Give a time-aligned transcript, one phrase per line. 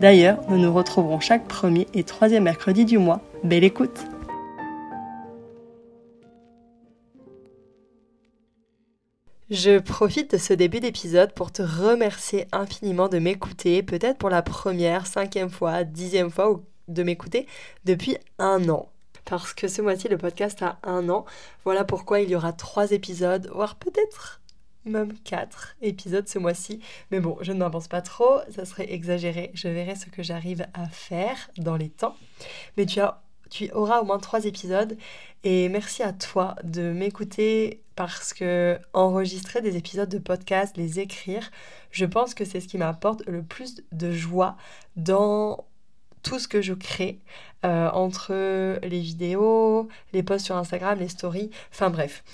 [0.00, 3.22] D'ailleurs, nous nous retrouverons chaque premier et troisième mercredi du mois.
[3.42, 4.04] Belle écoute
[9.48, 14.42] Je profite de ce début d'épisode pour te remercier infiniment de m'écouter, peut-être pour la
[14.42, 17.46] première, cinquième fois, dixième fois, ou de m'écouter
[17.86, 18.90] depuis un an.
[19.24, 21.24] Parce que ce mois-ci, le podcast a un an.
[21.64, 24.42] Voilà pourquoi il y aura trois épisodes, voire peut-être
[24.86, 26.80] même 4 épisodes ce mois-ci.
[27.10, 29.50] Mais bon, je ne m'avance pas trop, ça serait exagéré.
[29.54, 32.16] Je verrai ce que j'arrive à faire dans les temps.
[32.76, 34.96] Mais tu, as, tu auras au moins 3 épisodes.
[35.44, 41.50] Et merci à toi de m'écouter parce que enregistrer des épisodes de podcast, les écrire,
[41.90, 44.56] je pense que c'est ce qui m'apporte le plus de joie
[44.96, 45.66] dans
[46.22, 47.20] tout ce que je crée
[47.64, 48.32] euh, entre
[48.82, 52.24] les vidéos, les posts sur Instagram, les stories, enfin bref.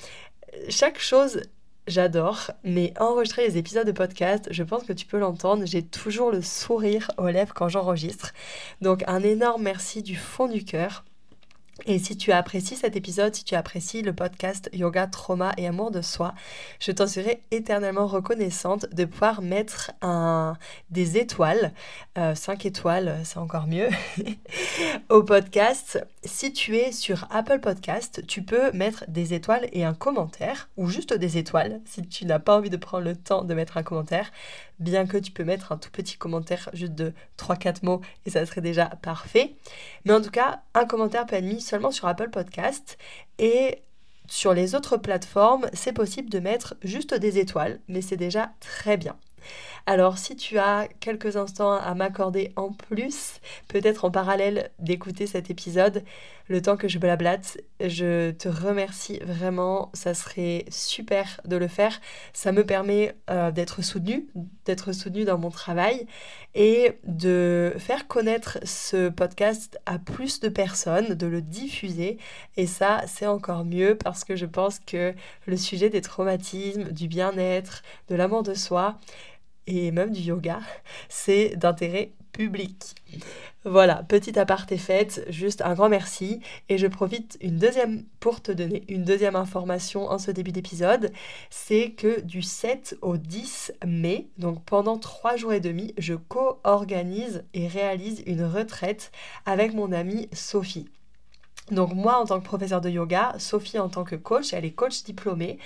[0.68, 1.42] Chaque chose
[1.88, 6.30] J'adore, mais enregistrer les épisodes de podcast, je pense que tu peux l'entendre, j'ai toujours
[6.30, 8.32] le sourire aux lèvres quand j'enregistre.
[8.80, 11.04] Donc un énorme merci du fond du cœur.
[11.86, 15.90] Et si tu apprécies cet épisode, si tu apprécies le podcast Yoga, Trauma et Amour
[15.90, 16.34] de Soi,
[16.78, 19.90] je t'en serai éternellement reconnaissante de pouvoir mettre
[20.90, 21.72] des étoiles,
[22.16, 23.88] 5 euh, étoiles, c'est encore mieux,
[25.08, 26.04] au podcast.
[26.24, 30.86] Si tu es sur Apple Podcast, tu peux mettre des étoiles et un commentaire, ou
[30.86, 33.82] juste des étoiles, si tu n'as pas envie de prendre le temps de mettre un
[33.82, 34.30] commentaire
[34.82, 38.44] bien que tu peux mettre un tout petit commentaire juste de 3-4 mots et ça
[38.46, 39.54] serait déjà parfait.
[40.04, 42.98] Mais en tout cas, un commentaire peut être mis seulement sur Apple Podcast
[43.38, 43.82] et
[44.28, 48.96] sur les autres plateformes, c'est possible de mettre juste des étoiles, mais c'est déjà très
[48.96, 49.16] bien.
[49.86, 55.50] Alors si tu as quelques instants à m'accorder en plus, peut-être en parallèle d'écouter cet
[55.50, 56.04] épisode,
[56.48, 62.00] le temps que je blablate, je te remercie vraiment, ça serait super de le faire.
[62.32, 64.28] Ça me permet euh, d'être soutenu,
[64.64, 66.06] d'être soutenu dans mon travail
[66.54, 72.18] et de faire connaître ce podcast à plus de personnes, de le diffuser.
[72.56, 75.14] Et ça, c'est encore mieux parce que je pense que
[75.46, 78.98] le sujet des traumatismes, du bien-être, de l'amour de soi,
[79.66, 80.60] et même du yoga,
[81.08, 82.94] c'est d'intérêt public.
[83.64, 88.50] Voilà, petite aparté faite, juste un grand merci et je profite une deuxième pour te
[88.50, 91.12] donner une deuxième information en ce début d'épisode,
[91.48, 97.44] c'est que du 7 au 10 mai, donc pendant trois jours et demi, je co-organise
[97.54, 99.12] et réalise une retraite
[99.46, 100.88] avec mon amie Sophie.
[101.70, 104.72] Donc moi en tant que professeur de yoga, Sophie en tant que coach, elle est
[104.72, 105.58] coach diplômée.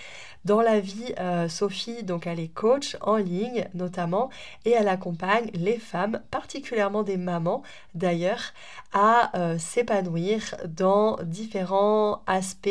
[0.45, 4.31] Dans la vie, euh, Sophie, donc elle est coach en ligne notamment
[4.65, 7.65] et elle accompagne les femmes, particulièrement des mamans
[7.95, 8.53] d'ailleurs,
[8.93, 12.69] à euh, s'épanouir dans différents aspects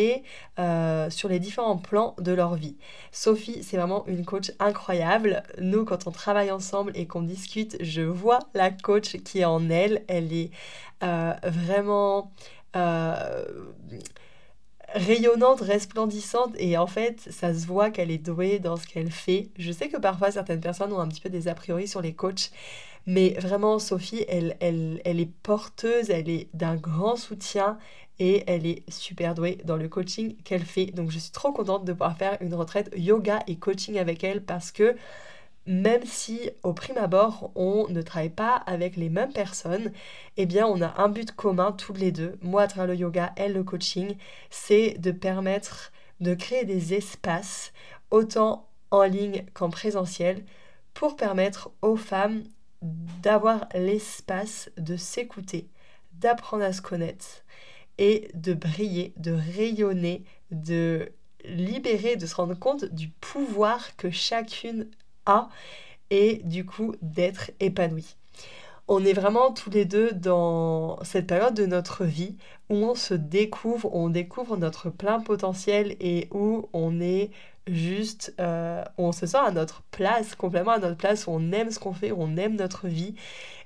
[0.58, 2.78] euh, sur les différents plans de leur vie.
[3.12, 5.44] Sophie, c'est vraiment une coach incroyable.
[5.60, 9.70] Nous, quand on travaille ensemble et qu'on discute, je vois la coach qui est en
[9.70, 10.04] elle.
[10.08, 10.52] Elle est
[11.02, 12.32] vraiment
[12.76, 13.46] euh,
[14.94, 19.50] rayonnante, resplendissante et en fait ça se voit qu'elle est douée dans ce qu'elle fait.
[19.58, 22.14] Je sais que parfois certaines personnes ont un petit peu des a priori sur les
[22.14, 22.52] coachs,
[23.06, 27.78] mais vraiment Sophie, elle, elle est porteuse, elle est d'un grand soutien
[28.20, 30.88] et elle est super douée dans le coaching qu'elle fait.
[30.88, 34.44] Donc je suis trop contente de pouvoir faire une retraite yoga et coaching avec elle
[34.44, 34.96] parce que
[35.68, 39.92] même si au prime abord on ne travaille pas avec les mêmes personnes,
[40.38, 43.34] eh bien on a un but commun tous les deux, moi à travers le yoga,
[43.36, 44.16] elle le coaching,
[44.50, 47.74] c'est de permettre de créer des espaces
[48.12, 50.44] autant en ligne qu'en présentiel
[50.94, 52.44] pour permettre aux femmes
[52.82, 55.68] d'avoir l'espace de s'écouter,
[56.14, 57.44] d'apprendre à se connaître
[57.98, 61.12] et de briller, de rayonner, de
[61.46, 64.90] libérer, de se rendre compte du pouvoir que chacune
[66.10, 68.16] et du coup d'être épanoui.
[68.88, 72.38] On est vraiment tous les deux dans cette période de notre vie
[72.70, 77.32] où on se découvre, on découvre notre plein potentiel et où on est
[77.68, 81.72] juste euh, on se sent à notre place, complètement à notre place, où on aime
[81.72, 83.16] ce qu'on fait, on aime notre vie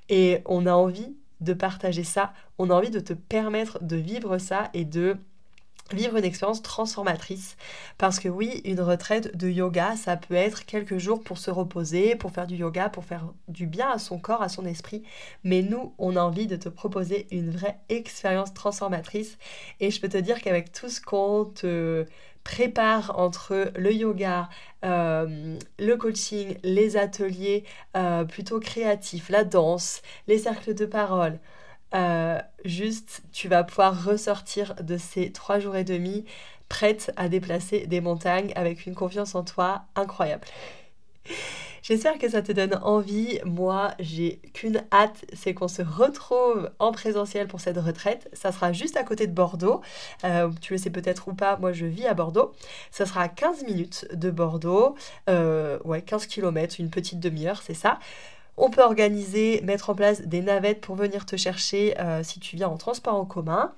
[0.08, 4.38] et on a envie de partager ça, on a envie de te permettre de vivre
[4.38, 5.16] ça et de
[5.94, 7.56] vivre une expérience transformatrice.
[7.98, 12.16] Parce que oui, une retraite de yoga, ça peut être quelques jours pour se reposer,
[12.16, 15.02] pour faire du yoga, pour faire du bien à son corps, à son esprit.
[15.44, 19.38] Mais nous, on a envie de te proposer une vraie expérience transformatrice.
[19.80, 22.06] Et je peux te dire qu'avec tout ce qu'on te
[22.44, 24.48] prépare entre le yoga,
[24.84, 27.64] euh, le coaching, les ateliers
[27.96, 31.38] euh, plutôt créatifs, la danse, les cercles de parole,
[31.94, 36.24] euh, juste, tu vas pouvoir ressortir de ces trois jours et demi
[36.68, 40.46] prête à déplacer des montagnes avec une confiance en toi incroyable.
[41.82, 43.40] J'espère que ça te donne envie.
[43.44, 48.28] Moi, j'ai qu'une hâte, c'est qu'on se retrouve en présentiel pour cette retraite.
[48.32, 49.80] Ça sera juste à côté de Bordeaux.
[50.24, 52.52] Euh, tu le sais peut-être ou pas, moi je vis à Bordeaux.
[52.90, 54.94] Ça sera à 15 minutes de Bordeaux.
[55.28, 57.98] Euh, ouais, 15 km, une petite demi-heure, c'est ça.
[58.62, 62.56] On peut organiser, mettre en place des navettes pour venir te chercher euh, si tu
[62.56, 63.72] viens en transport en commun.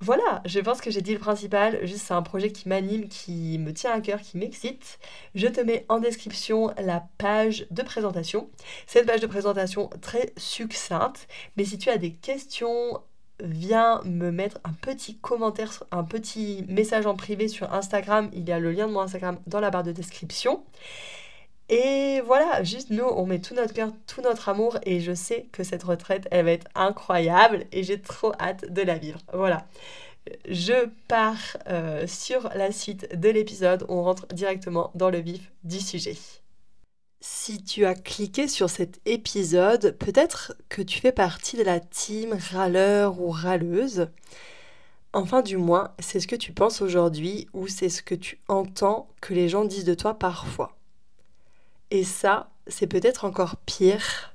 [0.00, 1.84] Voilà, je pense que j'ai dit le principal.
[1.84, 5.00] Juste, c'est un projet qui m'anime, qui me tient à cœur, qui m'excite.
[5.34, 8.48] Je te mets en description la page de présentation.
[8.86, 11.26] Cette page de présentation très succincte.
[11.56, 13.00] Mais si tu as des questions,
[13.42, 18.30] viens me mettre un petit commentaire, un petit message en privé sur Instagram.
[18.34, 20.62] Il y a le lien de mon Instagram dans la barre de description.
[21.70, 25.46] Et voilà, juste nous, on met tout notre cœur, tout notre amour et je sais
[25.52, 29.20] que cette retraite, elle va être incroyable et j'ai trop hâte de la vivre.
[29.32, 29.68] Voilà.
[30.48, 35.78] Je pars euh, sur la suite de l'épisode, on rentre directement dans le vif du
[35.78, 36.16] sujet.
[37.20, 42.36] Si tu as cliqué sur cet épisode, peut-être que tu fais partie de la team
[42.50, 44.08] râleur ou râleuse.
[45.12, 49.08] Enfin, du moins, c'est ce que tu penses aujourd'hui ou c'est ce que tu entends
[49.20, 50.79] que les gens disent de toi parfois.
[51.90, 54.34] Et ça, c'est peut-être encore pire.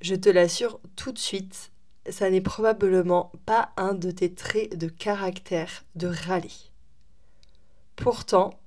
[0.00, 1.72] Je te l'assure tout de suite,
[2.08, 6.52] ça n'est probablement pas un de tes traits de caractère de râler.
[7.96, 8.58] Pourtant,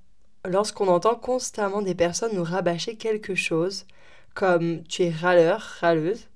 [0.45, 3.85] lorsqu'on entend constamment des personnes nous rabâcher quelque chose,
[4.33, 6.27] comme tu es râleur, râleuse,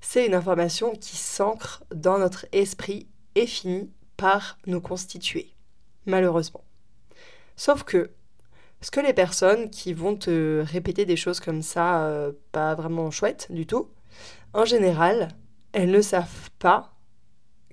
[0.00, 5.52] c'est une information qui s'ancre dans notre esprit et finit par nous constituer,
[6.06, 6.64] malheureusement.
[7.56, 8.10] Sauf que
[8.80, 13.10] est-ce que les personnes qui vont te répéter des choses comme ça, euh, pas vraiment
[13.10, 13.88] chouettes du tout,
[14.54, 15.28] en général,
[15.72, 16.94] elles ne savent pas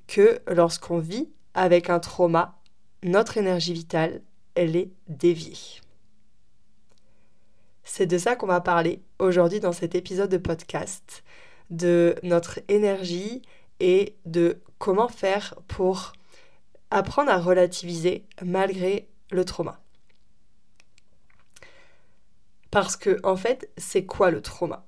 [0.07, 2.59] que lorsqu'on vit avec un trauma,
[3.03, 4.21] notre énergie vitale,
[4.55, 5.57] elle est déviée.
[7.83, 11.23] C'est de ça qu'on va parler aujourd'hui dans cet épisode de podcast,
[11.69, 13.41] de notre énergie
[13.79, 16.13] et de comment faire pour
[16.91, 19.79] apprendre à relativiser malgré le trauma.
[22.77, 24.85] Parce que, en fait, c'est quoi le trauma?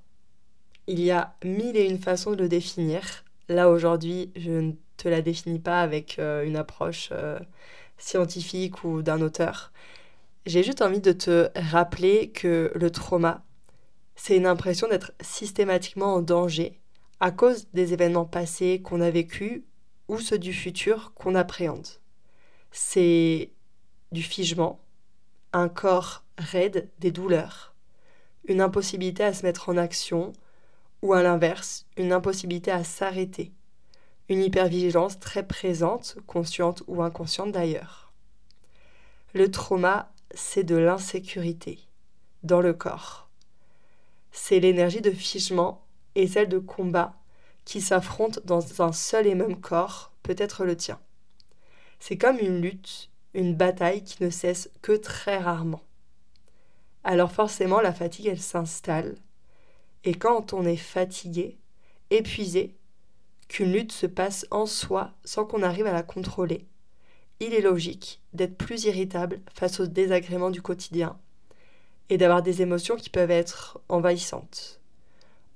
[0.86, 3.02] Il y a mille et une façons de le définir.
[3.48, 7.40] Là, aujourd'hui, je ne te la définis pas avec euh, une approche euh,
[7.98, 9.72] scientifique ou d'un auteur.
[10.46, 13.44] J'ai juste envie de te rappeler que le trauma,
[14.16, 16.80] c'est une impression d'être systématiquement en danger
[17.20, 19.64] à cause des événements passés qu'on a vécus
[20.10, 21.88] ou ceux du futur qu'on appréhende.
[22.70, 23.50] C'est
[24.12, 24.80] du figement,
[25.54, 27.69] un corps raide, des douleurs,
[28.50, 30.34] une impossibilité à se mettre en action,
[31.02, 33.54] ou à l'inverse, une impossibilité à s'arrêter,
[34.28, 38.12] une hypervigilance très présente, consciente ou inconsciente d'ailleurs.
[39.34, 41.80] Le trauma, c'est de l'insécurité
[42.44, 43.30] dans le corps.
[44.32, 47.14] C'est l'énergie de figement et celle de combat
[47.66, 51.00] qui s'affrontent dans un seul et même corps, peut-être le tien.
[52.00, 55.84] C'est comme une lutte, une bataille qui ne cesse que très rarement
[57.04, 59.16] alors forcément la fatigue elle s'installe.
[60.04, 61.58] Et quand on est fatigué,
[62.10, 62.76] épuisé,
[63.48, 66.66] qu'une lutte se passe en soi sans qu'on arrive à la contrôler,
[67.40, 71.18] il est logique d'être plus irritable face aux désagréments du quotidien
[72.10, 74.82] et d'avoir des émotions qui peuvent être envahissantes.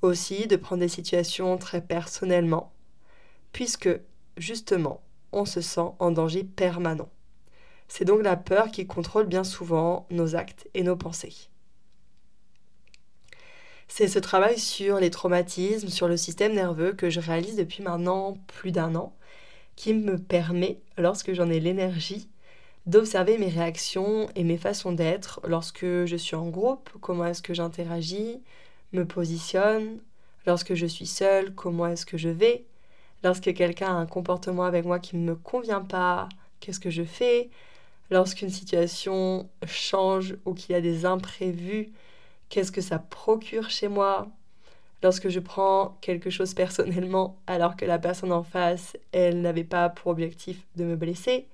[0.02, 2.72] Aussi de prendre des situations très personnellement,
[3.52, 3.90] puisque
[4.38, 7.10] justement on se sent en danger permanent.
[7.96, 11.36] C'est donc la peur qui contrôle bien souvent nos actes et nos pensées.
[13.88, 18.36] C'est ce travail sur les traumatismes, sur le système nerveux que je réalise depuis maintenant
[18.48, 19.16] plus d'un an,
[19.76, 22.32] qui me permet, lorsque j'en ai l'énergie,
[22.88, 27.54] d'observer mes réactions et mes façons d'être lorsque je suis en groupe, comment est-ce que
[27.54, 28.42] j'interagis,
[28.92, 30.00] me positionne,
[30.48, 32.66] lorsque je suis seule, comment est-ce que je vais,
[33.24, 36.28] lorsque quelqu'un a un comportement avec moi qui ne me convient pas,
[36.60, 37.52] qu'est-ce que je fais,
[38.10, 41.92] lorsqu'une situation change ou qu'il y a des imprévus,
[42.50, 44.28] qu'est-ce que ça procure chez moi?
[45.02, 49.90] Lorsque je prends quelque chose personnellement alors que la personne en face, elle n'avait pas
[49.90, 51.48] pour objectif de me blesser.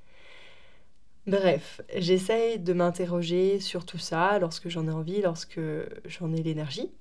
[1.27, 5.59] Bref, j'essaye de m'interroger sur tout ça lorsque j'en ai envie, lorsque
[6.05, 6.91] j'en ai l'énergie.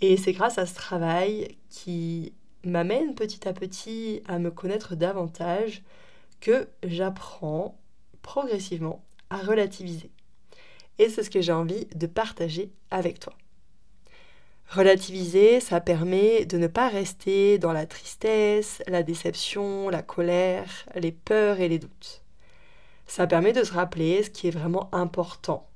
[0.00, 2.32] Et c'est grâce à ce travail qui
[2.64, 5.82] m'amène petit à petit à me connaître davantage
[6.40, 7.79] que j'apprends
[8.22, 10.10] progressivement à relativiser.
[10.98, 13.32] Et c'est ce que j'ai envie de partager avec toi.
[14.70, 21.10] Relativiser, ça permet de ne pas rester dans la tristesse, la déception, la colère, les
[21.10, 22.22] peurs et les doutes.
[23.06, 25.66] Ça permet de se rappeler ce qui est vraiment important.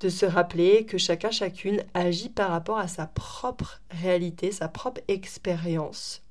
[0.00, 5.00] De se rappeler que chacun, chacune agit par rapport à sa propre réalité, sa propre
[5.08, 6.22] expérience.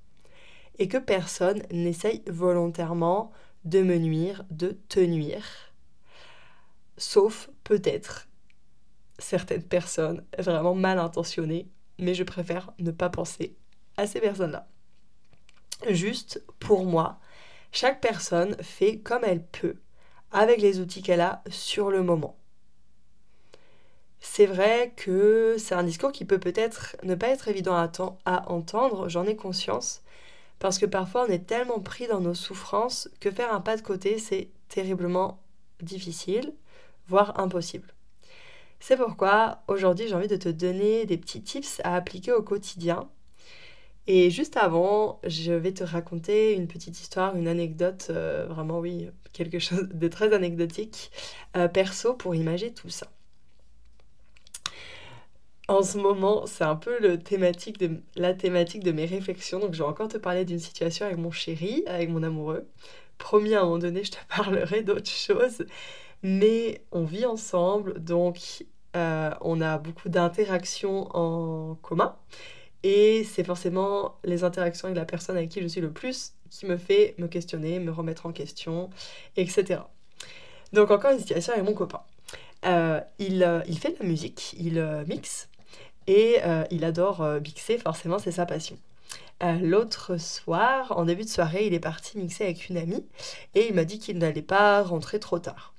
[0.78, 3.32] Et que personne n'essaye volontairement
[3.68, 5.46] de me nuire, de te nuire.
[6.98, 8.28] Sauf peut-être
[9.20, 11.68] certaines personnes vraiment mal intentionnées,
[12.00, 13.56] mais je préfère ne pas penser
[13.98, 14.68] à ces personnes-là.
[15.90, 17.20] Juste pour moi,
[17.72, 19.76] chaque personne fait comme elle peut,
[20.32, 22.38] avec les outils qu'elle a sur le moment.
[24.20, 27.92] C'est vrai que c'est un discours qui peut peut-être ne pas être évident à,
[28.26, 30.02] à entendre, j'en ai conscience,
[30.60, 33.82] parce que parfois on est tellement pris dans nos souffrances que faire un pas de
[33.82, 35.42] côté, c'est terriblement
[35.82, 36.54] difficile,
[37.08, 37.94] voire impossible.
[38.80, 43.10] C'est pourquoi aujourd'hui j'ai envie de te donner des petits tips à appliquer au quotidien.
[44.08, 49.10] Et juste avant, je vais te raconter une petite histoire, une anecdote, euh, vraiment oui,
[49.34, 51.12] quelque chose de très anecdotique,
[51.58, 53.08] euh, perso, pour imaginer tout ça.
[55.70, 59.60] En ce moment, c'est un peu le thématique de, la thématique de mes réflexions.
[59.60, 62.66] Donc, je vais encore te parler d'une situation avec mon chéri, avec mon amoureux.
[63.18, 65.66] Promis, à un moment donné, je te parlerai d'autres choses.
[66.24, 72.16] Mais on vit ensemble, donc euh, on a beaucoup d'interactions en commun.
[72.84, 76.66] Et c'est forcément les interactions avec la personne avec qui je suis le plus qui
[76.66, 78.90] me fait me questionner, me remettre en question,
[79.36, 79.82] etc.
[80.72, 82.02] Donc encore une situation avec mon copain.
[82.66, 85.50] Euh, il, euh, il, fait de la musique, il mixe
[86.08, 88.78] et euh, il adore euh, mixer, forcément, c'est sa passion.
[89.44, 93.06] Euh, l'autre soir, en début de soirée, il est parti mixer avec une amie
[93.54, 95.74] et il m'a dit qu'il n'allait pas rentrer trop tard.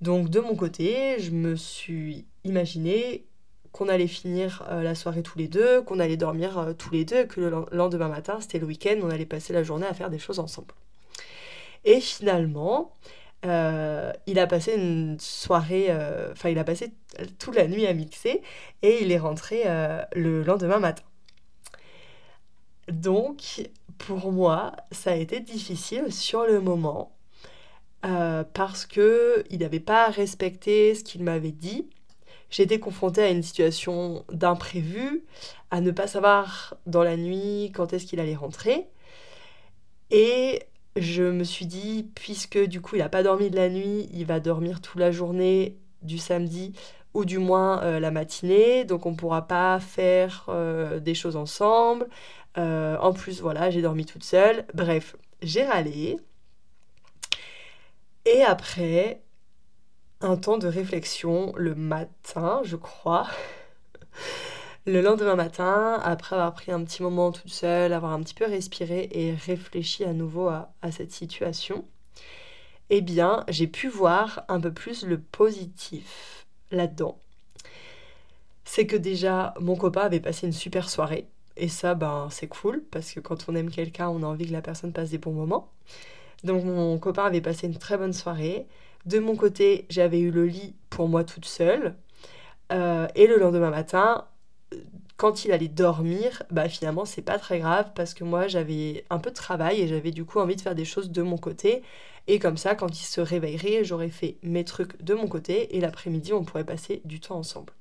[0.00, 3.24] Donc de mon côté, je me suis imaginé
[3.72, 7.40] qu'on allait finir la soirée tous les deux, qu'on allait dormir tous les deux, que
[7.40, 10.38] le lendemain matin, c'était le week-end, on allait passer la journée à faire des choses
[10.38, 10.74] ensemble.
[11.84, 12.92] Et finalement,
[13.44, 16.92] euh, il a passé une soirée, euh, enfin il a passé
[17.38, 18.42] toute la nuit à mixer
[18.82, 21.02] et il est rentré euh, le lendemain matin.
[22.88, 27.10] Donc pour moi, ça a été difficile sur le moment
[28.52, 31.88] parce que il n'avait pas respecté ce qu'il m'avait dit.
[32.50, 35.24] J'étais confrontée à une situation d'imprévu,
[35.70, 38.86] à ne pas savoir dans la nuit quand est-ce qu'il allait rentrer.
[40.10, 40.60] Et
[40.96, 44.26] je me suis dit, puisque du coup il n'a pas dormi de la nuit, il
[44.26, 46.74] va dormir toute la journée du samedi
[47.14, 51.36] ou du moins euh, la matinée, donc on ne pourra pas faire euh, des choses
[51.36, 52.08] ensemble.
[52.58, 54.66] Euh, en plus, voilà, j'ai dormi toute seule.
[54.74, 56.18] Bref, j'ai râlé.
[58.26, 59.22] Et après,
[60.20, 63.26] un temps de réflexion le matin, je crois.
[64.86, 68.44] Le lendemain matin, après avoir pris un petit moment toute seule, avoir un petit peu
[68.44, 71.86] respiré et réfléchi à nouveau à, cette situation,
[72.90, 77.18] eh bien, j'ai pu voir un peu plus le positif là-dedans.
[78.66, 81.28] C'est que déjà, mon copain avait passé une super soirée.
[81.56, 84.52] Et ça, ben, c'est cool, parce que quand on aime quelqu'un, on a envie que
[84.52, 85.70] la personne passe des bons moments.
[86.42, 88.66] Donc mon copain avait passé une très bonne soirée.
[89.06, 91.94] De mon côté, j'avais eu le lit pour moi toute seule.
[92.72, 94.26] Euh, et le lendemain matin,
[95.16, 99.18] quand il allait dormir, bah finalement c'est pas très grave parce que moi j'avais un
[99.18, 101.82] peu de travail et j'avais du coup envie de faire des choses de mon côté.
[102.26, 105.80] Et comme ça, quand il se réveillerait, j'aurais fait mes trucs de mon côté et
[105.80, 107.72] l'après-midi on pourrait passer du temps ensemble.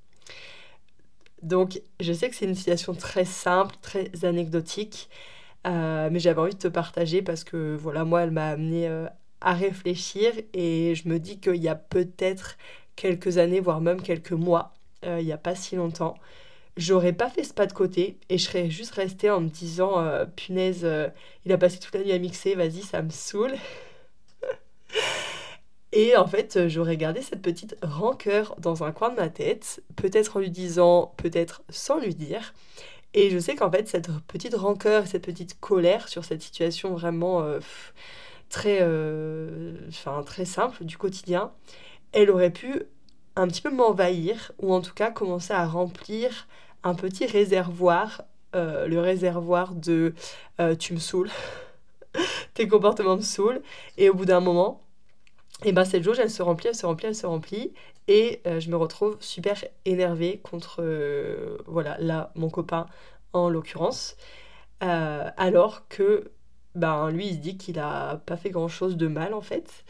[1.42, 5.10] Donc je sais que c'est une situation très simple, très anecdotique,
[5.68, 9.08] euh, mais j'avais envie de te partager parce que voilà, moi elle m'a amené euh,
[9.42, 12.58] à réfléchir et je me dis qu'il y a peut-être
[12.96, 14.74] quelques années, voire même quelques mois,
[15.06, 16.16] euh, il n'y a pas si longtemps,
[16.78, 20.00] j'aurais pas fait ce pas de côté et je serais juste restée en me disant
[20.00, 21.08] euh, punaise, euh,
[21.46, 23.54] il a passé toute la nuit à mixer, vas-y, ça me saoule.
[25.92, 30.38] et en fait, j'aurais gardé cette petite rancœur dans un coin de ma tête, peut-être
[30.38, 32.54] en lui disant, peut-être sans lui dire.
[33.14, 37.46] Et je sais qu'en fait, cette petite rancœur, cette petite colère sur cette situation vraiment
[38.50, 38.82] très,
[39.88, 41.52] enfin, très simple du quotidien,
[42.12, 42.82] elle aurait pu
[43.36, 46.48] un petit peu m'envahir, ou en tout cas commencer à remplir
[46.84, 48.24] un petit réservoir,
[48.54, 50.14] le réservoir de
[50.80, 51.30] tu me saoules,
[52.54, 53.62] tes comportements me saoulent,
[53.98, 54.84] et au bout d'un moment,
[55.66, 57.74] et ben cette jauge, elle se remplit, elle se remplit, elle se remplit,
[58.08, 62.88] et euh, je me retrouve super énervée contre, euh, voilà, là, mon copain
[63.34, 64.18] en l'occurrence,
[64.84, 66.32] euh, alors que,
[66.76, 69.86] ben lui, il se dit qu'il a pas fait grand-chose de mal en fait.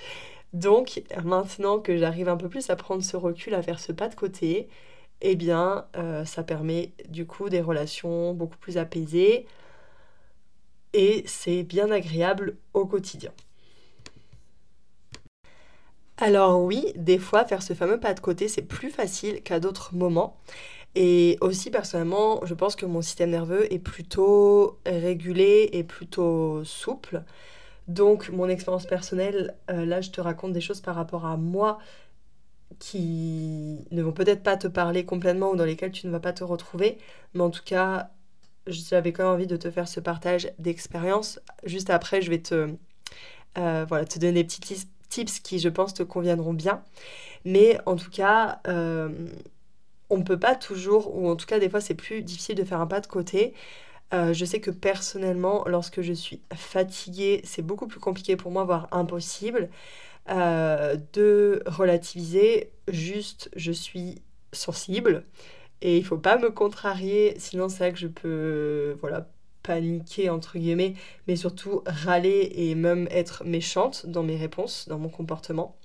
[0.54, 4.10] Donc maintenant que j'arrive un peu plus à prendre ce recul, à faire ce pas
[4.10, 4.70] de côté,
[5.24, 5.86] eh bien,
[6.26, 9.48] ça permet du coup des relations beaucoup plus apaisées,
[10.94, 13.32] et c'est bien agréable au quotidien.
[16.18, 19.96] Alors oui, des fois, faire ce fameux pas de côté, c'est plus facile qu'à d'autres
[19.96, 20.38] moments.
[20.96, 27.24] Et aussi, personnellement, je pense que mon système nerveux est plutôt régulé et plutôt souple.
[27.88, 31.80] Donc, mon expérience personnelle, euh, là, je te raconte des choses par rapport à moi
[32.80, 36.34] qui ne vont peut-être pas te parler complètement ou dans lesquelles tu ne vas pas
[36.34, 36.98] te retrouver.
[37.34, 38.12] Mais en tout cas,
[38.68, 41.40] j'avais quand même envie de te faire ce partage d'expérience.
[41.64, 42.70] Juste après, je vais te,
[43.58, 46.84] euh, voilà, te donner des petits tips qui, je pense, te conviendront bien.
[47.46, 49.10] Mais en tout cas, euh,
[50.10, 52.64] on ne peut pas toujours, ou en tout cas, des fois, c'est plus difficile de
[52.64, 53.54] faire un pas de côté.
[54.14, 58.64] Euh, je sais que personnellement, lorsque je suis fatiguée, c'est beaucoup plus compliqué pour moi,
[58.64, 59.70] voire impossible,
[60.30, 62.72] euh, de relativiser.
[62.88, 65.26] Juste, je suis sensible
[65.82, 69.28] et il faut pas me contrarier, sinon c'est vrai que je peux, voilà,
[69.64, 70.94] paniquer entre guillemets,
[71.28, 75.76] mais surtout râler et même être méchante dans mes réponses, dans mon comportement.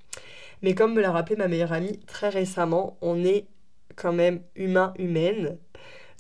[0.63, 3.47] Mais comme me l'a rappelé ma meilleure amie très récemment, on est
[3.97, 5.59] quand même humain humaine.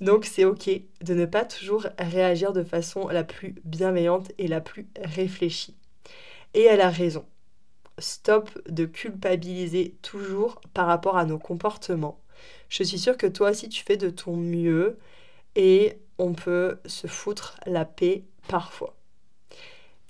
[0.00, 0.70] Donc c'est ok
[1.02, 5.76] de ne pas toujours réagir de façon la plus bienveillante et la plus réfléchie.
[6.54, 7.24] Et elle a raison.
[7.98, 12.20] Stop de culpabiliser toujours par rapport à nos comportements.
[12.68, 14.98] Je suis sûre que toi aussi tu fais de ton mieux
[15.56, 18.94] et on peut se foutre la paix parfois.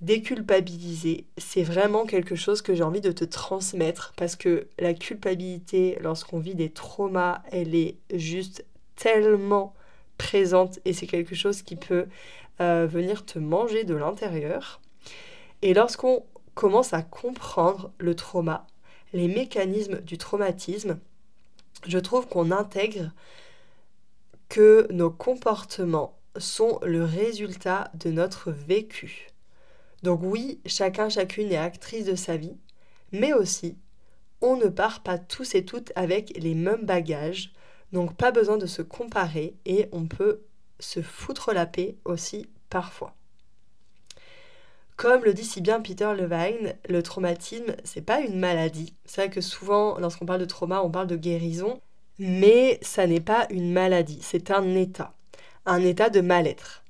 [0.00, 5.98] Déculpabiliser, c'est vraiment quelque chose que j'ai envie de te transmettre parce que la culpabilité,
[6.00, 9.74] lorsqu'on vit des traumas, elle est juste tellement
[10.16, 12.06] présente et c'est quelque chose qui peut
[12.60, 14.80] euh, venir te manger de l'intérieur.
[15.62, 16.24] Et lorsqu'on
[16.58, 18.66] commence à comprendre le trauma,
[19.12, 20.98] les mécanismes du traumatisme,
[21.86, 23.12] je trouve qu'on intègre
[24.48, 29.28] que nos comportements sont le résultat de notre vécu.
[30.02, 32.56] Donc oui, chacun, chacune est actrice de sa vie,
[33.12, 33.78] mais aussi,
[34.40, 37.52] on ne part pas tous et toutes avec les mêmes bagages,
[37.92, 40.40] donc pas besoin de se comparer et on peut
[40.80, 43.14] se foutre la paix aussi parfois.
[44.98, 48.94] Comme le dit si bien Peter Levine, le traumatisme, c'est pas une maladie.
[49.04, 51.80] C'est vrai que souvent, lorsqu'on parle de trauma, on parle de guérison,
[52.18, 55.14] mais ça n'est pas une maladie, c'est un état,
[55.66, 56.82] un état de mal-être.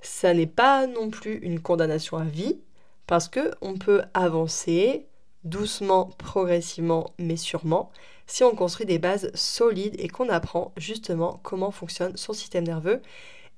[0.00, 2.58] Ça n'est pas non plus une condamnation à vie,
[3.06, 5.06] parce que on peut avancer
[5.44, 7.90] doucement, progressivement, mais sûrement,
[8.26, 13.02] si on construit des bases solides et qu'on apprend justement comment fonctionne son système nerveux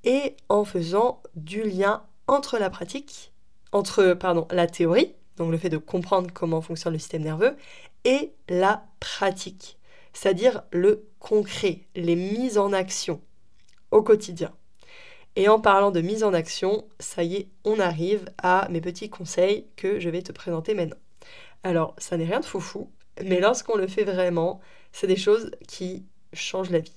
[0.03, 3.32] et en faisant du lien entre la pratique,
[3.73, 7.57] entre pardon, la théorie, donc le fait de comprendre comment fonctionne le système nerveux,
[8.05, 9.79] et la pratique
[10.13, 13.21] c'est-à-dire le concret, les mises en action
[13.91, 14.53] au quotidien.
[15.37, 19.09] Et en parlant de mise en action, ça y est, on arrive à mes petits
[19.09, 20.97] conseils que je vais te présenter maintenant.
[21.63, 22.91] Alors, ça n'est rien de foufou,
[23.23, 24.61] mais lorsqu'on le fait vraiment,
[24.93, 26.05] c'est des choses qui
[26.35, 26.93] changent la vie.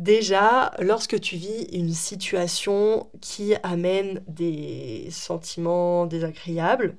[0.00, 6.96] Déjà, lorsque tu vis une situation qui amène des sentiments désagréables,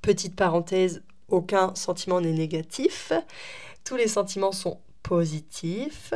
[0.00, 3.12] petite parenthèse, aucun sentiment n'est négatif.
[3.82, 6.14] Tous les sentiments sont positifs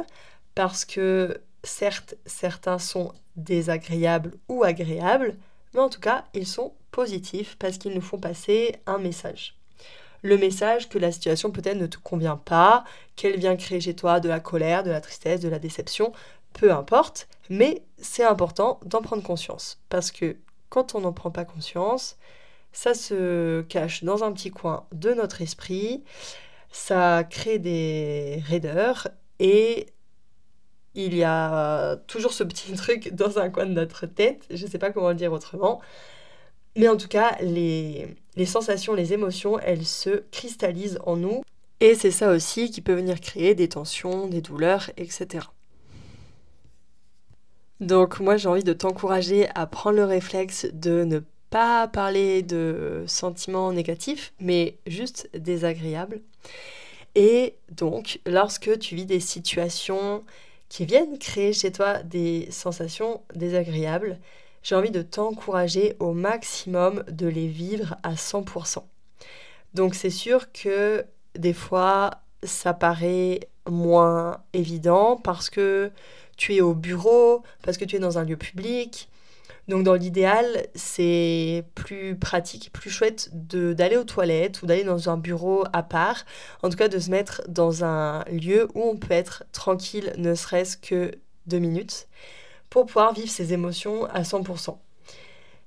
[0.55, 5.37] parce que certes, certains sont désagréables ou agréables,
[5.75, 9.57] mais en tout cas, ils sont positifs parce qu'ils nous font passer un message.
[10.23, 12.85] Le message que la situation peut-être ne te convient pas,
[13.17, 16.13] qu'elle vient créer chez toi de la colère, de la tristesse, de la déception,
[16.53, 19.81] peu importe, mais c'est important d'en prendre conscience.
[19.89, 20.37] Parce que
[20.69, 22.17] quand on n'en prend pas conscience,
[22.73, 26.03] ça se cache dans un petit coin de notre esprit,
[26.71, 29.09] ça crée des raideurs
[29.39, 29.87] et
[30.95, 34.71] il y a toujours ce petit truc dans un coin de notre tête, je ne
[34.71, 35.81] sais pas comment le dire autrement,
[36.77, 41.43] mais en tout cas, les, sensations, les émotions, elles se cristallisent en nous
[41.81, 45.47] et c'est ça aussi qui peut venir créer des tensions, des douleurs, etc.
[47.81, 53.05] Donc moi j'ai envie de t'encourager à prendre le réflexe de ne pas parler de
[53.07, 56.23] sentiments négatifs, mais juste désagréables.
[57.15, 60.25] Et donc, lorsque tu vis des situations
[60.69, 64.19] qui viennent créer chez toi des sensations désagréables,
[64.63, 68.85] j'ai envie de t'encourager au maximum de les vivre à 100%.
[69.75, 71.05] Donc c'est sûr que
[71.37, 72.11] des fois,
[72.43, 75.91] ça paraît moins évident parce que
[76.37, 79.09] tu es au bureau, parce que tu es dans un lieu public.
[79.69, 85.17] Donc dans l'idéal, c'est plus pratique, plus chouette d'aller aux toilettes ou d'aller dans un
[85.17, 86.25] bureau à part.
[86.63, 90.35] En tout cas, de se mettre dans un lieu où on peut être tranquille, ne
[90.35, 91.13] serait-ce que
[91.47, 92.09] deux minutes,
[92.73, 94.79] pour pouvoir vivre ses émotions à 100%.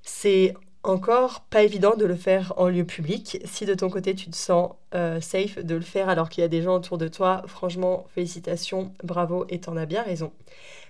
[0.01, 3.39] C'est encore pas évident de le faire en lieu public.
[3.45, 6.45] Si de ton côté tu te sens euh, safe de le faire alors qu'il y
[6.45, 10.31] a des gens autour de toi, franchement, félicitations, bravo et t'en as bien raison.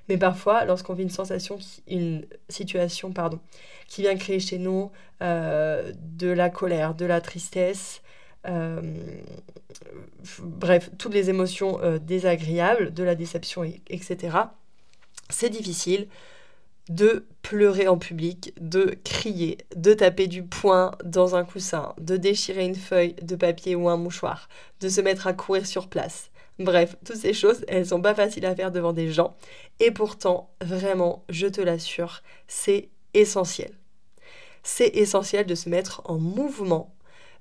[0.08, 3.42] Mais parfois, lorsqu'on vit une sensation, une situation, pardon,
[3.90, 8.02] qui vient créer chez nous euh, de la colère, de la tristesse,
[8.48, 8.80] euh,
[10.40, 14.38] bref, toutes les émotions désagréables, de la déception, etc.,
[15.30, 16.08] c'est difficile
[16.90, 22.66] de pleurer en public, de crier, de taper du poing dans un coussin, de déchirer
[22.66, 24.50] une feuille de papier ou un mouchoir,
[24.82, 26.30] de se mettre à courir sur place.
[26.60, 29.36] Bref, toutes ces choses, elles sont pas faciles à faire devant des gens.
[29.80, 33.72] Et pourtant, vraiment, je te l'assure, c'est essentiel.
[34.64, 36.96] C'est essentiel de se mettre en mouvement,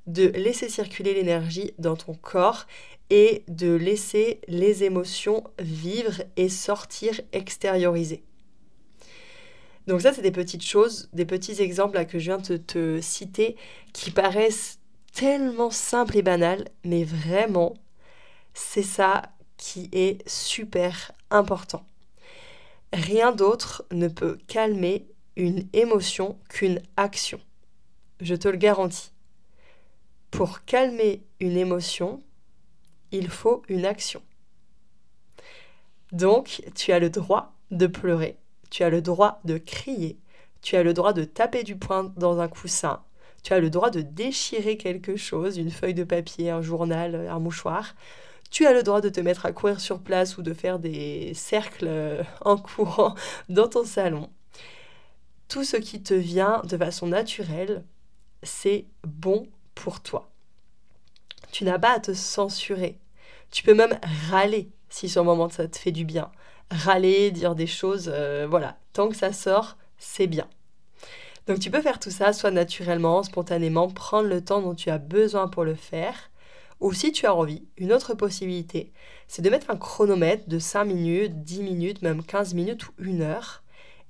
[0.07, 2.67] de laisser circuler l'énergie dans ton corps
[3.11, 8.23] et de laisser les émotions vivre et sortir extérioriser.
[9.87, 13.57] Donc ça, c'est des petites choses, des petits exemples que je viens de te citer
[13.93, 14.79] qui paraissent
[15.13, 17.75] tellement simples et banals, mais vraiment,
[18.55, 19.23] c'est ça
[19.57, 21.85] qui est super important.
[22.93, 27.41] Rien d'autre ne peut calmer une émotion qu'une action.
[28.21, 29.14] Je te le garantis.
[30.35, 32.21] Pour calmer une émotion,
[33.13, 34.21] il faut une action.
[36.11, 38.37] Donc, tu as le droit de pleurer,
[38.69, 40.19] tu as le droit de crier,
[40.61, 43.05] tu as le droit de taper du poing dans un coussin,
[43.45, 47.39] tu as le droit de déchirer quelque chose, une feuille de papier, un journal, un
[47.39, 47.95] mouchoir.
[48.51, 51.33] Tu as le droit de te mettre à courir sur place ou de faire des
[51.35, 53.15] cercles euh, en courant
[53.49, 54.31] dans ton salon.
[55.47, 57.85] Tout ce qui te vient de façon naturelle,
[58.43, 60.31] c'est bon pour toi.
[61.53, 62.99] Tu n'as pas à te censurer.
[63.51, 63.99] Tu peux même
[64.31, 66.31] râler si sur le moment ça te fait du bien
[66.71, 70.49] râler, dire des choses, euh, voilà, tant que ça sort, c'est bien.
[71.47, 74.99] Donc tu peux faire tout ça soit naturellement, spontanément, prendre le temps dont tu as
[74.99, 76.31] besoin pour le faire.
[76.81, 78.93] Ou si tu as envie, une autre possibilité,
[79.29, 83.23] c'est de mettre un chronomètre de 5 minutes, 10 minutes, même 15 minutes ou une
[83.23, 83.63] heure.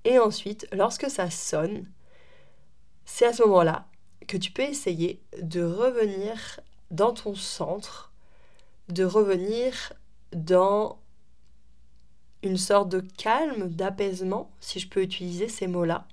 [0.05, 1.87] Et ensuite, lorsque ça sonne,
[3.05, 3.87] c'est à ce moment-là
[4.26, 6.60] que tu peux essayer de revenir
[6.90, 8.12] dans ton centre,
[8.88, 9.92] de revenir
[10.32, 10.98] dans
[12.42, 16.06] une sorte de calme, d'apaisement, si je peux utiliser ces mots-là.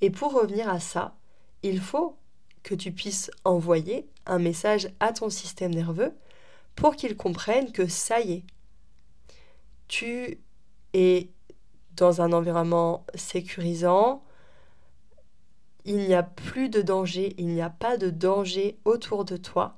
[0.00, 1.16] Et pour revenir à ça,
[1.62, 2.16] il faut
[2.62, 6.12] que tu puisses envoyer un message à ton système nerveux
[6.76, 8.44] pour qu'il comprenne que ça y est,
[9.88, 10.38] tu
[10.92, 11.30] es
[11.96, 14.22] dans un environnement sécurisant,
[15.88, 19.74] il n'y a plus de danger, il n'y a pas de danger autour de toi.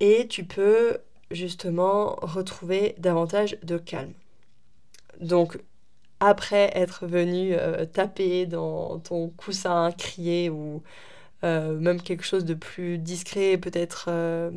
[0.00, 0.98] Et tu peux
[1.30, 4.14] justement retrouver davantage de calme.
[5.20, 5.58] Donc,
[6.18, 10.82] après être venu euh, taper dans ton coussin, crier ou
[11.44, 14.50] euh, même quelque chose de plus discret, peut-être, euh,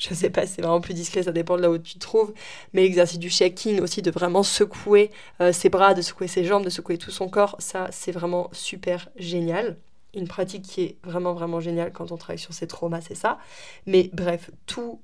[0.00, 2.32] je sais pas, c'est vraiment plus discret, ça dépend de là où tu trouves,
[2.72, 5.10] mais l'exercice du shaking aussi, de vraiment secouer
[5.52, 9.08] ses bras, de secouer ses jambes, de secouer tout son corps, ça c'est vraiment super
[9.16, 9.76] génial.
[10.14, 13.38] Une pratique qui est vraiment vraiment géniale quand on travaille sur ses traumas, c'est ça.
[13.86, 15.00] Mais bref, tout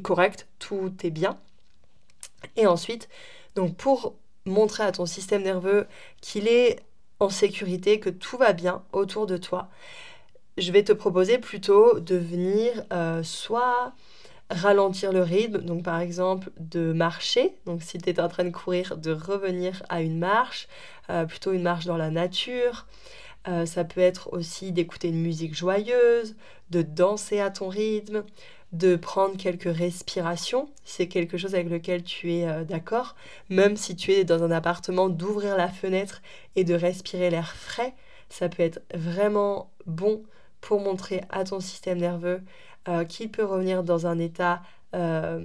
[0.00, 1.38] correct, tout est bien.
[2.56, 3.08] Et ensuite,
[3.54, 4.14] donc pour
[4.46, 5.86] montrer à ton système nerveux
[6.20, 6.80] qu'il est
[7.20, 9.68] en sécurité, que tout va bien autour de toi,
[10.58, 13.92] je vais te proposer plutôt de venir euh, soit
[14.52, 18.50] ralentir le rythme, donc par exemple de marcher, donc si tu es en train de
[18.50, 20.68] courir, de revenir à une marche,
[21.10, 22.86] euh, plutôt une marche dans la nature.
[23.48, 26.36] Euh, ça peut être aussi d'écouter une musique joyeuse,
[26.70, 28.22] de danser à ton rythme,
[28.72, 33.16] de prendre quelques respirations, c'est quelque chose avec lequel tu es euh, d'accord,
[33.50, 36.22] même si tu es dans un appartement, d'ouvrir la fenêtre
[36.56, 37.94] et de respirer l'air frais,
[38.30, 40.22] ça peut être vraiment bon
[40.62, 42.40] pour montrer à ton système nerveux
[42.88, 44.62] euh, qu'il peut revenir dans un état
[44.94, 45.44] euh,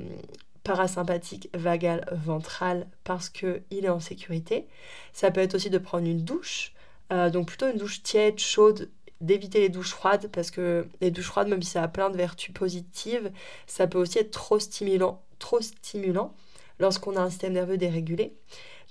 [0.63, 4.67] parasympathique, vagal, ventral, parce qu'il est en sécurité.
[5.13, 6.73] Ça peut être aussi de prendre une douche
[7.13, 8.89] Euh, donc plutôt une douche tiède, chaude,
[9.21, 12.17] d'éviter les douches froides parce que les douches froides, même si ça a plein de
[12.17, 13.31] vertus positives,
[13.65, 16.33] ça peut aussi être trop stimulant, trop stimulant
[16.79, 18.33] lorsqu'on a un système nerveux dérégulé.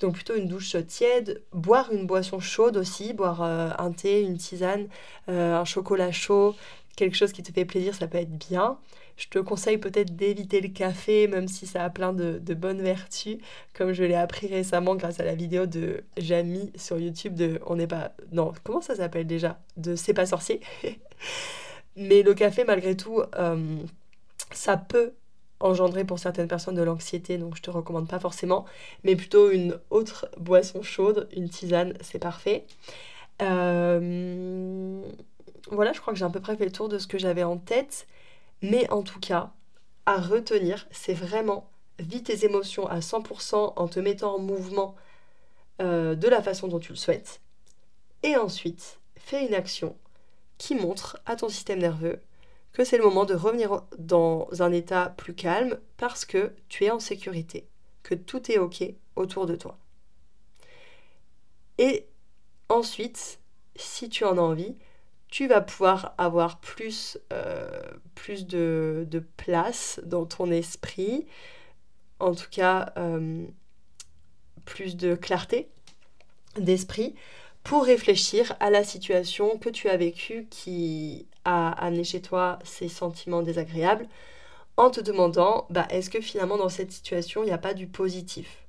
[0.00, 4.88] Donc plutôt une douche tiède, boire une boisson chaude aussi, boire un thé, une tisane,
[5.28, 6.54] un chocolat chaud,
[6.96, 8.78] quelque chose qui te fait plaisir, ça peut être bien.
[9.16, 13.38] Je te conseille peut-être d'éviter le café, même si ça a plein de, bonnes vertus,
[13.74, 17.76] comme je l'ai appris récemment grâce à la vidéo de Jamie sur YouTube de On
[17.76, 18.12] n'est pas.
[18.32, 19.58] Non, comment ça s'appelle déjà?
[19.76, 20.60] De C'est pas sorcier.
[21.96, 23.78] Mais le café, malgré tout, euh,
[24.52, 25.12] ça peut
[25.60, 28.66] engendrer pour certaines personnes de l'anxiété, donc je te recommande pas forcément,
[29.04, 32.66] mais plutôt une autre boisson chaude, une tisane, c'est parfait.
[33.40, 35.00] Euh,
[35.70, 37.42] voilà, je crois que j'ai à peu près fait le tour de ce que j'avais
[37.42, 38.06] en tête.
[38.62, 39.52] Mais en tout cas,
[40.06, 44.94] à retenir, c'est vraiment vis tes émotions à 100% en te mettant en mouvement
[45.82, 47.40] euh, de la façon dont tu le souhaites.
[48.22, 49.96] Et ensuite, fais une action
[50.58, 52.20] qui montre à ton système nerveux
[52.72, 56.90] que c'est le moment de revenir dans un état plus calme parce que tu es
[56.90, 57.66] en sécurité,
[58.02, 58.84] que tout est OK
[59.16, 59.78] autour de toi.
[61.78, 62.06] Et
[62.68, 63.40] ensuite,
[63.76, 64.76] si tu en as envie,
[65.36, 67.68] tu vas pouvoir avoir plus, euh,
[68.26, 71.26] de, place dans ton esprit,
[72.20, 73.44] en tout cas euh,
[74.64, 75.68] plus de clarté
[76.56, 77.14] d'esprit
[77.64, 82.88] pour réfléchir à la situation que tu as vécue qui a amené chez toi ces
[82.88, 84.08] sentiments désagréables
[84.78, 87.86] en te demandant bah, est-ce que finalement dans cette situation il n'y a pas du
[87.86, 88.65] positif?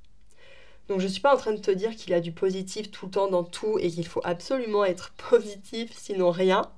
[0.88, 2.92] Donc je ne suis pas en train de te dire qu'il y a du positif
[2.92, 6.72] tout le temps dans tout et qu'il faut absolument être positif sinon rien.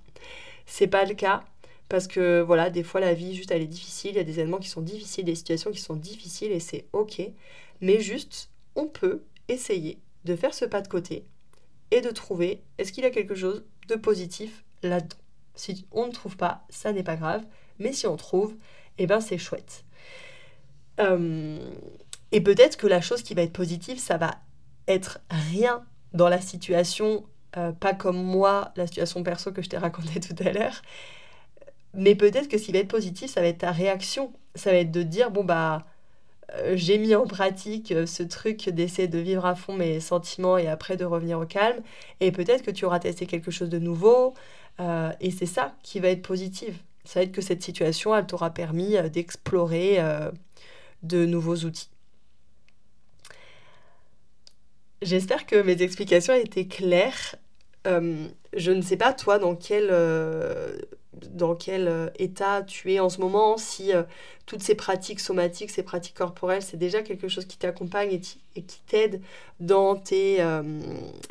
[0.65, 1.43] C'est pas le cas
[1.89, 4.39] parce que voilà, des fois la vie juste elle est difficile, il y a des
[4.39, 7.22] événements qui sont difficiles, des situations qui sont difficiles et c'est OK.
[7.82, 11.26] Mais juste on peut essayer de faire ce pas de côté
[11.91, 15.17] et de trouver est-ce qu'il y a quelque chose de positif là-dedans.
[15.56, 17.43] Si on ne trouve pas, ça n'est pas grave,
[17.80, 18.56] mais si on trouve,
[18.98, 19.84] eh ben c'est chouette.
[21.00, 21.60] Euh,
[22.32, 24.36] et peut-être que la chose qui va être positive, ça va
[24.88, 27.26] être rien dans la situation,
[27.58, 30.82] euh, pas comme moi, la situation perso que je t'ai racontée tout à l'heure.
[31.94, 34.32] Mais peut-être que ce qui va être positif, ça va être ta réaction.
[34.56, 35.86] Ça va être de dire, bon, bah,
[36.56, 40.58] euh, j'ai mis en pratique euh, ce truc d'essayer de vivre à fond mes sentiments
[40.58, 41.82] et après de revenir au calme.
[42.20, 44.34] Et peut-être que tu auras testé quelque chose de nouveau.
[45.20, 46.84] et c'est ça qui va être positif.
[47.06, 50.00] Ça va être que cette situation, elle t'aura permis d'explorer
[51.04, 51.89] de nouveaux outils.
[55.01, 57.35] J'espère que mes explications étaient claires.
[57.88, 60.77] Euh, je ne sais pas, toi, dans quel, euh,
[61.13, 63.91] dans quel euh, état tu es en ce moment, si
[64.45, 68.21] toutes ces pratiques somatiques, ces pratiques corporelles, c'est déjà quelque chose qui t'accompagne et,
[68.57, 69.21] et, qui t'aide
[69.59, 70.43] dans tes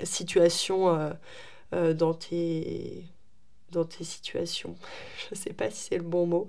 [0.02, 1.12] situations,
[1.72, 3.04] dans tes
[3.70, 4.76] dans tes situations,
[5.28, 6.48] je ne sais pas si c'est le bon mot,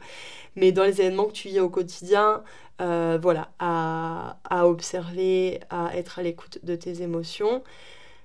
[0.55, 2.43] mais dans les événements que tu vis au quotidien,
[2.81, 4.37] euh, voilà, à,
[4.67, 7.63] observer, à être à l'écoute de tes émotions.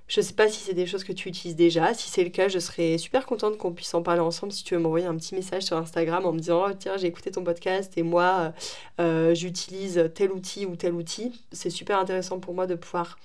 [0.07, 1.93] Je ne sais pas si c'est des choses que tu utilises déjà.
[1.95, 4.51] Si c'est le cas, je serais super contente qu'on puisse en parler ensemble.
[4.53, 7.07] Si tu veux m'envoyer un petit message sur Instagram en me disant oh, Tiens, j'ai
[7.07, 8.53] écouté ton podcast et moi,
[8.99, 11.43] euh, j'utilise tel outil ou tel outil.
[11.51, 13.17] C'est super intéressant pour moi de pouvoir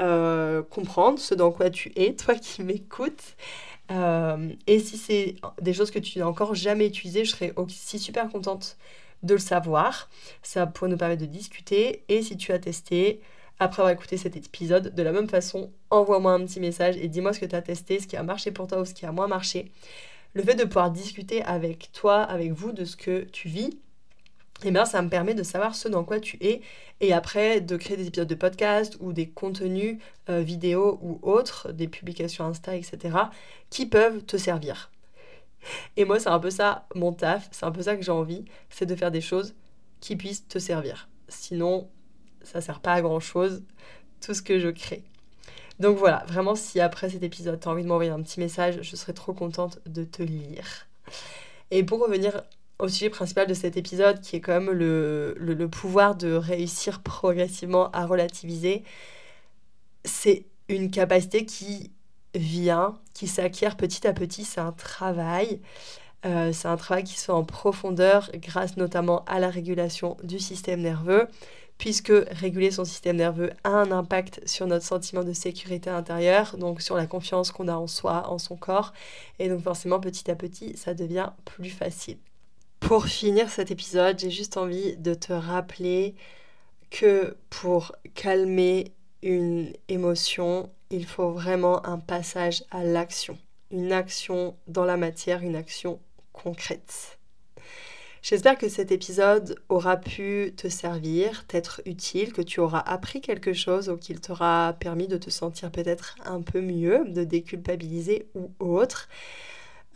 [0.00, 3.36] euh, comprendre ce dans quoi tu es, toi qui m'écoutes.
[3.90, 7.98] Euh, et si c'est des choses que tu n'as encore jamais utilisées, je serais aussi
[7.98, 8.76] super contente
[9.22, 10.08] de le savoir.
[10.42, 12.04] Ça pourrait nous permettre de discuter.
[12.08, 13.20] Et si tu as testé,
[13.58, 17.32] après avoir écouté cet épisode, de la même façon, envoie-moi un petit message et dis-moi
[17.32, 19.12] ce que tu as testé, ce qui a marché pour toi ou ce qui a
[19.12, 19.70] moins marché.
[20.34, 23.78] Le fait de pouvoir discuter avec toi, avec vous, de ce que tu vis,
[24.64, 26.60] eh bien, ça me permet de savoir ce dans quoi tu es
[27.00, 31.72] et après de créer des épisodes de podcast ou des contenus euh, vidéo ou autres,
[31.72, 33.16] des publications Insta, etc.,
[33.70, 34.91] qui peuvent te servir.
[35.96, 38.44] Et moi, c'est un peu ça mon taf, c'est un peu ça que j'ai envie,
[38.70, 39.54] c'est de faire des choses
[40.00, 41.08] qui puissent te servir.
[41.28, 41.88] Sinon,
[42.42, 43.62] ça sert pas à grand chose,
[44.20, 45.04] tout ce que je crée.
[45.78, 48.78] Donc voilà, vraiment, si après cet épisode, tu as envie de m'envoyer un petit message,
[48.82, 50.86] je serais trop contente de te lire.
[51.70, 52.42] Et pour revenir
[52.78, 57.00] au sujet principal de cet épisode, qui est quand même le, le, pouvoir de réussir
[57.00, 58.84] progressivement à relativiser,
[60.04, 61.90] c'est une capacité qui
[62.34, 65.60] vient, qui s'acquiert petit à petit, c'est un travail.
[66.24, 70.38] Euh, c'est un travail qui se fait en profondeur grâce notamment à la régulation du
[70.38, 71.26] système nerveux,
[71.78, 76.80] puisque réguler son système nerveux a un impact sur notre sentiment de sécurité intérieure, donc
[76.80, 78.92] sur la confiance qu'on a en soi, en son corps,
[79.40, 82.18] et donc forcément petit à petit ça devient plus facile.
[82.78, 86.14] Pour finir cet épisode, j'ai juste envie de te rappeler
[86.90, 88.92] que pour calmer
[89.22, 93.38] une émotion, il faut vraiment un passage à l'action.
[93.70, 95.98] Une action dans la matière, une action
[96.32, 97.18] concrète.
[98.22, 103.52] J'espère que cet épisode aura pu te servir, t'être utile, que tu auras appris quelque
[103.52, 108.50] chose ou qu'il t'aura permis de te sentir peut-être un peu mieux, de déculpabiliser ou
[108.60, 109.08] autre.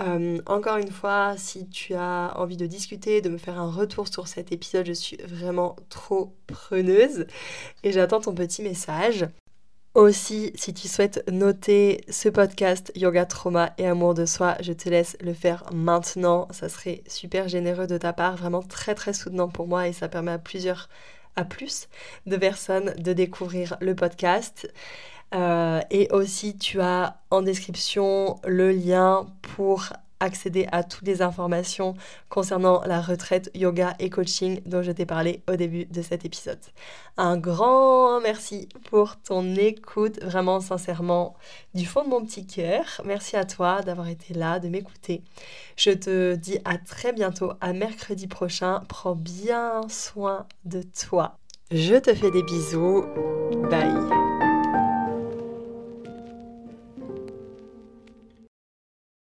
[0.03, 4.09] Euh, encore une fois, si tu as envie de discuter, de me faire un retour
[4.09, 7.27] sur cet épisode, je suis vraiment trop preneuse
[7.85, 9.27] et j'attends ton petit message.
[9.97, 14.91] Aussi, si tu souhaites noter ce podcast Yoga Trauma et Amour de soi, je te
[14.91, 16.49] laisse le faire maintenant.
[16.51, 20.09] Ça serait super généreux de ta part, vraiment très très soutenant pour moi et ça
[20.09, 20.91] permet à plusieurs,
[21.35, 21.89] à plus
[22.27, 24.71] de personnes de découvrir le podcast.
[25.35, 31.95] Euh, et aussi, tu as en description le lien pour accéder à toutes les informations
[32.29, 36.61] concernant la retraite yoga et coaching dont je t'ai parlé au début de cet épisode.
[37.17, 41.35] Un grand merci pour ton écoute, vraiment sincèrement
[41.75, 43.01] du fond de mon petit cœur.
[43.05, 45.23] Merci à toi d'avoir été là, de m'écouter.
[45.77, 48.83] Je te dis à très bientôt, à mercredi prochain.
[48.89, 51.39] Prends bien soin de toi.
[51.71, 53.05] Je te fais des bisous.
[53.71, 54.36] Bye.